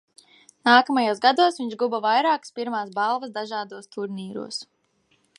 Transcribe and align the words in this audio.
Nākamajos 0.67 1.19
gados 1.25 1.59
viņš 1.61 1.75
guva 1.83 1.99
vairākas 2.05 2.55
pirmās 2.55 2.89
balvas 2.95 3.35
dažādos 3.35 3.91
turnīros. 3.97 4.59